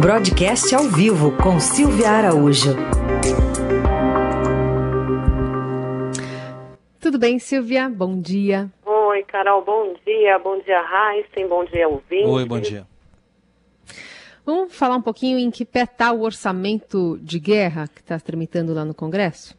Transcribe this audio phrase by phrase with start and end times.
[0.00, 2.70] Broadcast ao vivo com Silvia Araújo.
[7.00, 7.88] Tudo bem, Silvia?
[7.88, 8.70] Bom dia.
[8.86, 10.38] Oi, Carol, bom dia.
[10.38, 11.48] Bom dia, Raíssen.
[11.48, 12.26] Bom dia, ouvinte.
[12.26, 12.86] Oi, bom dia.
[14.46, 18.72] Vamos falar um pouquinho em que pé está o orçamento de guerra que está tramitando
[18.72, 19.58] lá no Congresso?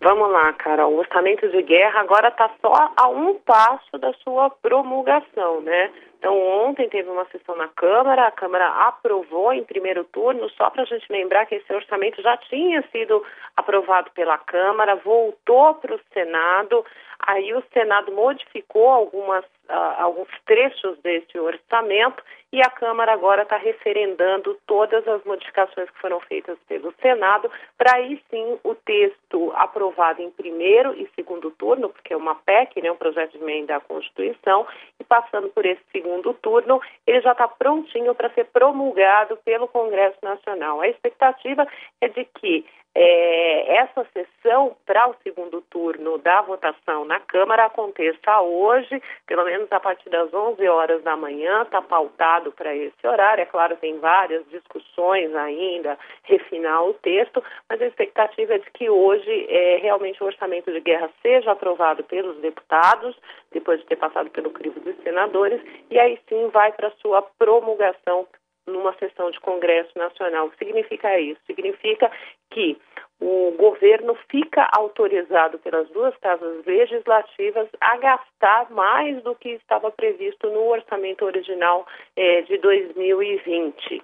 [0.00, 0.92] Vamos lá, Carol.
[0.92, 5.92] O orçamento de guerra agora está só a um passo da sua promulgação, né?
[6.18, 10.82] Então, ontem teve uma sessão na Câmara, a Câmara aprovou em primeiro turno, só para
[10.82, 13.24] a gente lembrar que esse orçamento já tinha sido
[13.56, 16.84] aprovado pela Câmara, voltou para o Senado,
[17.20, 22.22] aí o Senado modificou algumas, uh, alguns trechos desse orçamento
[22.52, 27.96] e a Câmara agora está referendando todas as modificações que foram feitas pelo Senado, para
[27.96, 32.90] aí sim o texto aprovado em primeiro e segundo turno, porque é uma PEC, né,
[32.90, 34.66] um projeto de emenda à Constituição,
[34.98, 40.18] e passando por esse segundo turno, ele já está prontinho para ser promulgado pelo Congresso
[40.22, 40.80] Nacional.
[40.80, 41.66] A expectativa
[42.00, 42.64] é de que
[43.00, 49.70] é, essa sessão para o segundo turno da votação na Câmara aconteça hoje, pelo menos
[49.70, 53.42] a partir das 11 horas da manhã, está pautado para esse horário.
[53.42, 57.40] É claro, tem várias discussões ainda, refinar o texto,
[57.70, 62.02] mas a expectativa é de que hoje é, realmente o orçamento de guerra seja aprovado
[62.02, 63.16] pelos deputados,
[63.52, 68.26] depois de ter passado pelo crivo dos senadores, e aí sim vai para sua promulgação
[68.68, 70.46] numa sessão de Congresso Nacional.
[70.46, 71.40] O que significa isso?
[71.46, 72.10] Significa
[72.50, 72.77] que
[74.08, 80.68] governo fica autorizado pelas duas casas legislativas a gastar mais do que estava previsto no
[80.68, 84.02] orçamento original eh, de 2020.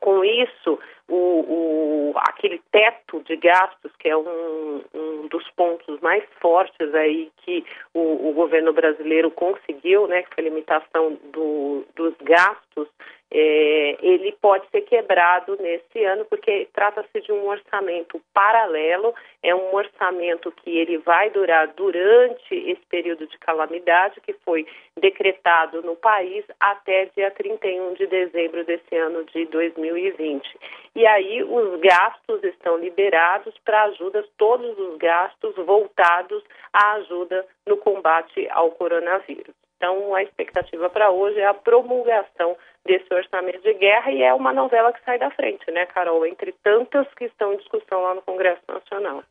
[0.00, 6.22] Com isso, o, o, aquele teto de gastos, que é um, um dos pontos mais
[6.40, 7.64] fortes aí que
[7.94, 12.88] o, o governo brasileiro conseguiu, né, que foi a limitação do, dos gastos,
[13.36, 19.74] é, ele pode ser quebrado nesse ano, porque trata-se de um orçamento paralelo, é um
[19.74, 24.64] orçamento que ele vai durar durante esse período de calamidade que foi
[24.96, 30.56] decretado no país até dia 31 de dezembro desse ano de 2020
[30.94, 37.76] e aí os gastos estão liberados para ajudas, todos os gastos voltados à ajuda no
[37.78, 39.63] combate ao coronavírus.
[39.84, 42.56] Então, a expectativa para hoje é a promulgação
[42.86, 46.24] desse orçamento de guerra e é uma novela que sai da frente, né, Carol?
[46.24, 49.22] Entre tantas que estão em discussão lá no Congresso Nacional.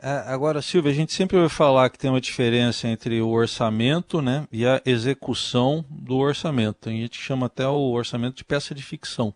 [0.00, 4.22] É, agora, Silvia, a gente sempre vai falar que tem uma diferença entre o orçamento
[4.22, 6.88] né, e a execução do orçamento.
[6.88, 9.34] A gente chama até o orçamento de peça de ficção.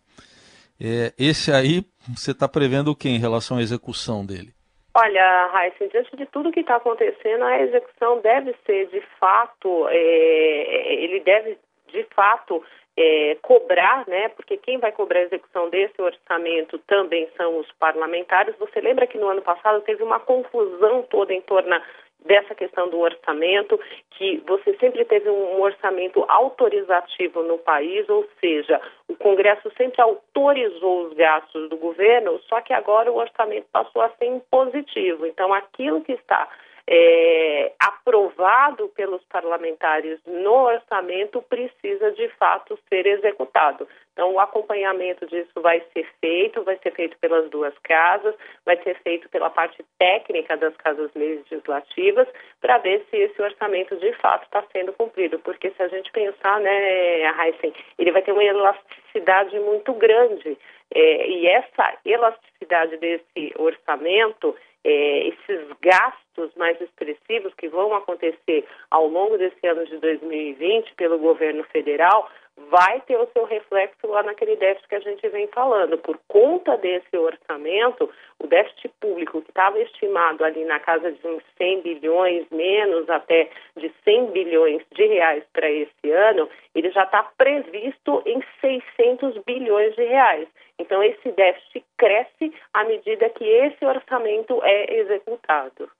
[0.80, 4.54] É, esse aí, você está prevendo o que em relação à execução dele?
[4.96, 10.94] Olha, Raíssa, diante de tudo que está acontecendo, a execução deve ser de fato, é,
[10.94, 12.62] ele deve de fato
[12.96, 14.28] é, cobrar, né?
[14.30, 18.54] Porque quem vai cobrar a execução desse orçamento também são os parlamentares.
[18.58, 21.80] Você lembra que no ano passado teve uma confusão toda em torno
[22.24, 23.78] dessa questão do orçamento,
[24.10, 31.06] que você sempre teve um orçamento autorizativo no país, ou seja, o Congresso sempre autorizou
[31.06, 35.26] os gastos do governo, só que agora o orçamento passou a ser impositivo.
[35.26, 36.48] Então, aquilo que está
[36.86, 43.88] é, aprovado pelos parlamentares no orçamento precisa de fato ser executado.
[44.12, 48.34] Então, o acompanhamento disso vai ser feito, vai ser feito pelas duas casas,
[48.64, 52.28] vai ser feito pela parte técnica das casas legislativas,
[52.60, 55.38] para ver se esse orçamento de fato está sendo cumprido.
[55.40, 60.56] Porque se a gente pensar, né, Heisen, ele vai ter uma elasticidade muito grande.
[60.94, 62.53] É, e essa elasticidade
[62.98, 64.54] desse orçamento
[64.84, 71.18] é, esses gastos mais expressivos que vão acontecer ao longo desse ano de 2020 pelo
[71.18, 75.98] governo federal vai ter o seu reflexo lá naquele déficit que a gente vem falando.
[75.98, 81.42] Por conta desse orçamento, o déficit público que estava estimado ali na casa de uns
[81.56, 87.22] 100 bilhões, menos até de 100 bilhões de reais para esse ano, ele já está
[87.36, 90.48] previsto em 600 bilhões de reais.
[90.78, 95.90] Então, esse déficit cresce à medida que esse orçamento é executado.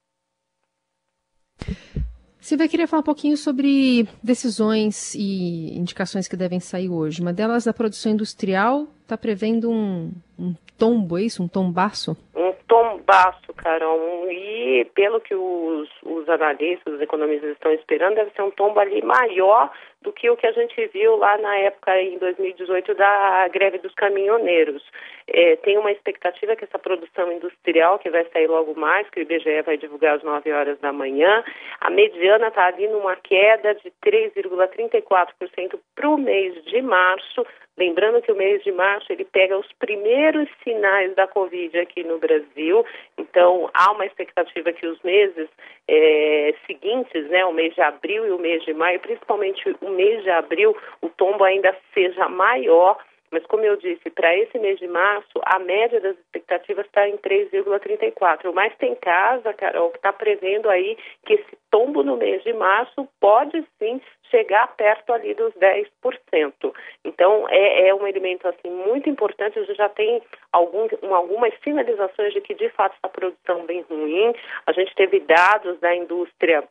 [2.45, 7.19] Silvia, queria falar um pouquinho sobre decisões e indicações que devem sair hoje.
[7.19, 11.41] Uma delas, a produção industrial, está prevendo um, um tombo, é isso?
[11.41, 12.15] Um tombaço?
[12.35, 14.29] Um tombaço, Carol.
[14.29, 19.01] E pelo que os, os analistas, os economistas estão esperando, deve ser um tombo ali
[19.01, 19.71] maior
[20.05, 23.93] do que o que a gente viu lá na época, em 2018, da greve dos
[23.95, 24.83] caminhoneiros.
[25.27, 29.23] É, tem uma expectativa que essa produção industrial, que vai sair logo mais, que o
[29.23, 31.43] IBGE vai divulgar às 9 horas da manhã,
[31.81, 37.45] a mediana está ali numa queda de 3,34% para o mês de março,
[37.77, 42.17] Lembrando que o mês de março ele pega os primeiros sinais da Covid aqui no
[42.17, 42.85] Brasil,
[43.17, 45.49] então há uma expectativa que os meses
[45.87, 50.23] é, seguintes, né, o mês de abril e o mês de maio, principalmente o mês
[50.23, 52.97] de abril, o tombo ainda seja maior.
[53.35, 57.17] Mas, como eu disse, para esse mês de março, a média das expectativas está em
[57.17, 58.53] 3,34.
[58.53, 63.05] Mas tem casa, Carol, que está prevendo aí que esse tombo no mês de março
[63.19, 63.99] pode sim
[64.31, 66.73] chegar perto ali dos 10%.
[67.03, 69.59] Então, é, é um elemento assim muito importante.
[69.59, 70.21] A gente já tem
[70.53, 74.33] algum, algumas sinalizações de que, de fato, essa produção bem ruim.
[74.65, 76.63] A gente teve dados da indústria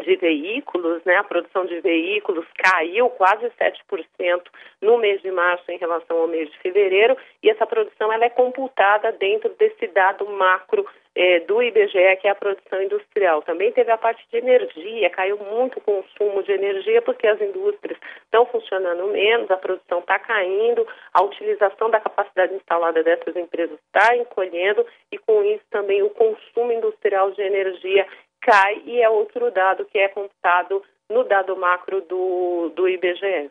[0.00, 1.16] de veículos, né?
[1.16, 4.42] A produção de veículos caiu quase 7%
[4.80, 8.30] no mês de março em relação ao mês de fevereiro e essa produção ela é
[8.30, 13.42] computada dentro desse dado macro é, do IBGE, que é a produção industrial.
[13.42, 17.98] Também teve a parte de energia, caiu muito o consumo de energia porque as indústrias
[18.24, 24.16] estão funcionando menos, a produção está caindo, a utilização da capacidade instalada dessas empresas está
[24.16, 28.06] encolhendo e com isso também o consumo industrial de energia
[28.40, 33.50] cai e é outro dado que é computado no dado macro do, do IBGE.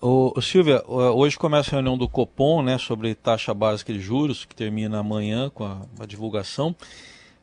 [0.00, 4.54] O, Silvia, hoje começa a reunião do Copom né, sobre taxa básica de juros, que
[4.54, 6.74] termina amanhã com a, a divulgação.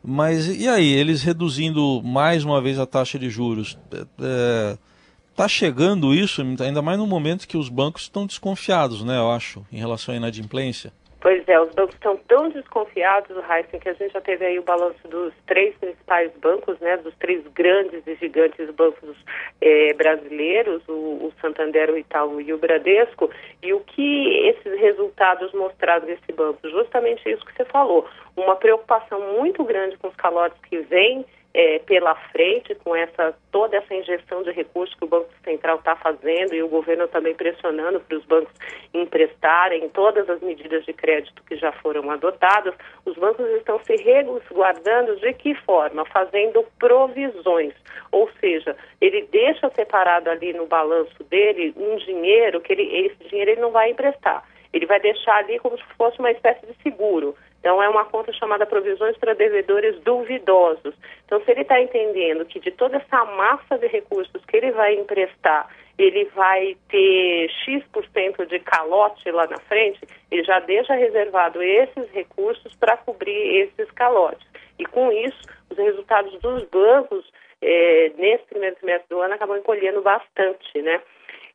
[0.04, 3.78] Mas e aí, eles reduzindo mais uma vez a taxa de juros?
[3.92, 9.32] Está é, chegando isso, ainda mais no momento que os bancos estão desconfiados, né, eu
[9.32, 10.92] acho, em relação à inadimplência?
[11.22, 14.64] Pois é, os bancos estão tão desconfiados, Heisen, que a gente já teve aí o
[14.64, 19.16] balanço dos três principais bancos, né, dos três grandes e gigantes bancos
[19.62, 23.30] eh, brasileiros, o, o, Santander, o Itaú e o Bradesco,
[23.62, 26.68] e o que esses resultados mostraram desse banco?
[26.68, 31.24] Justamente isso que você falou, uma preocupação muito grande com os calotes que vêm
[31.54, 35.96] é, pela frente com essa toda essa injeção de recursos que o Banco Central está
[35.96, 38.54] fazendo e o governo também pressionando para os bancos
[38.94, 42.74] emprestarem todas as medidas de crédito que já foram adotadas,
[43.06, 46.06] os bancos estão se resguardando de que forma?
[46.06, 47.74] Fazendo provisões,
[48.12, 53.52] ou seja, ele deixa separado ali no balanço dele um dinheiro que ele, esse dinheiro
[53.52, 54.44] ele não vai emprestar.
[54.74, 57.36] Ele vai deixar ali como se fosse uma espécie de seguro.
[57.62, 60.96] Então, é uma conta chamada provisões para devedores duvidosos.
[61.26, 64.96] Então, se ele está entendendo que de toda essa massa de recursos que ele vai
[64.96, 70.00] emprestar, ele vai ter X% de calote lá na frente,
[70.32, 74.48] ele já deixa reservado esses recursos para cobrir esses calotes.
[74.80, 77.32] E com isso, os resultados dos bancos
[77.62, 81.00] eh, nesse primeiro semestre do ano acabam encolhendo bastante, né?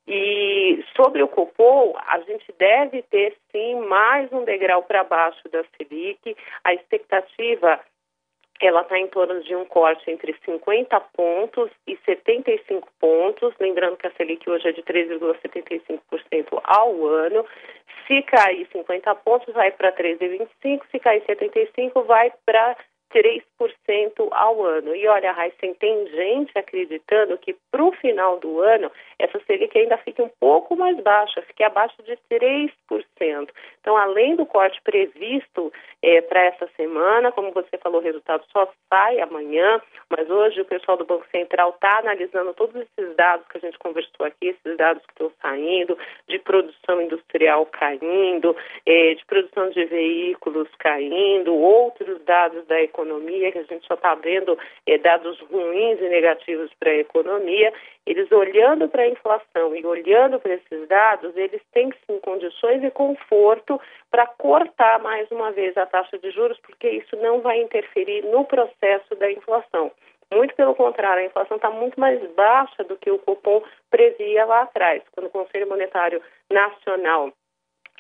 [0.08, 5.64] E sobre o Copom, a gente deve ter sim mais um degrau para baixo da
[5.76, 6.36] Selic.
[6.62, 7.80] A expectativa
[8.60, 14.06] ela está em torno de um corte entre 50 pontos e 75 pontos, lembrando que
[14.06, 17.44] a Selic hoje é de 3,75% ao ano.
[18.06, 22.76] Se cair 50 pontos, vai para 13,25%, se cair 75, vai para
[23.14, 24.94] 3% ao ano.
[24.94, 29.96] E olha, Heisen, tem gente acreditando que para o final do ano essa Selic ainda
[29.98, 32.70] fique um pouco mais baixa, fique abaixo de 3%.
[33.80, 35.72] Então, além do corte previsto
[36.06, 40.64] é, para essa semana, como você falou, o resultado só sai amanhã, mas hoje o
[40.64, 44.76] pessoal do Banco Central está analisando todos esses dados que a gente conversou aqui, esses
[44.76, 45.98] dados que estão saindo,
[46.28, 48.56] de produção industrial caindo,
[48.86, 54.14] é, de produção de veículos caindo, outros dados da economia, que a gente só está
[54.14, 57.72] vendo é, dados ruins e negativos para a economia,
[58.06, 62.90] eles olhando para a inflação e olhando para esses dados, eles têm sim condições e
[62.90, 68.22] conforto para cortar mais uma vez a taxa de juros, porque isso não vai interferir
[68.22, 69.90] no processo da inflação.
[70.32, 74.62] Muito pelo contrário, a inflação está muito mais baixa do que o Copom previa lá
[74.62, 77.32] atrás, quando o Conselho Monetário Nacional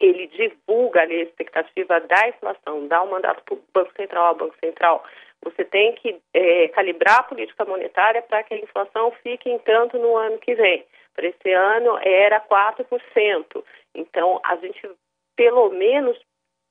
[0.04, 4.34] ele divulga ali a expectativa da inflação, dá um mandato para o Banco Central ao
[4.34, 5.02] Banco Central
[5.42, 9.98] você tem que é, calibrar a política monetária para que a inflação fique em tanto
[9.98, 10.84] no ano que vem.
[11.14, 13.64] Para esse ano era 4%.
[13.94, 14.90] Então, a gente,
[15.36, 16.18] pelo menos,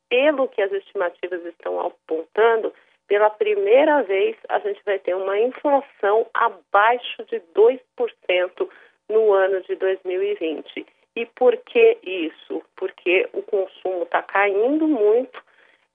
[0.10, 2.74] pelo que as estimativas estão apontando,
[3.08, 8.70] pela primeira vez a gente vai ter uma inflação abaixo de 2%
[9.10, 10.86] no ano de 2020.
[11.16, 12.62] E por que isso?
[12.76, 15.42] Porque o consumo está caindo muito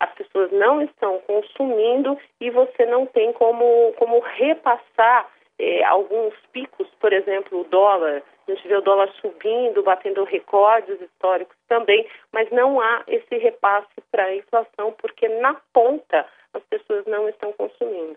[0.00, 6.88] as pessoas não estão consumindo e você não tem como, como repassar é, alguns picos,
[6.98, 12.50] por exemplo, o dólar, a gente vê o dólar subindo, batendo recordes históricos também, mas
[12.50, 18.16] não há esse repasse para a inflação, porque na ponta as pessoas não estão consumindo.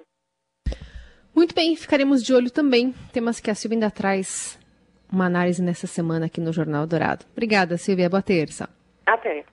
[1.36, 2.94] Muito bem, ficaremos de olho também.
[3.12, 4.58] Temas que a Silvia ainda traz
[5.16, 7.26] uma análise nessa semana aqui no Jornal Dourado.
[7.32, 8.10] Obrigada, Silvia.
[8.10, 8.68] Boa terça.
[9.06, 9.46] Até.